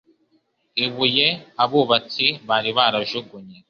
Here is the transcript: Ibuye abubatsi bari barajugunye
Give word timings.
Ibuye 0.85 1.27
abubatsi 1.63 2.25
bari 2.47 2.69
barajugunye 2.77 3.57